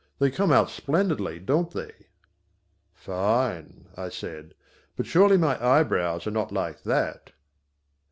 They 0.17 0.31
come 0.31 0.51
out 0.51 0.71
splendidly, 0.71 1.37
don't 1.37 1.69
they?" 1.69 1.91
"Fine," 2.91 3.85
I 3.95 4.09
said, 4.09 4.55
"but 4.95 5.05
surely 5.05 5.37
my 5.37 5.63
eyebrows 5.63 6.25
are 6.25 6.31
not 6.31 6.51
like 6.51 6.81
that?" 6.85 7.33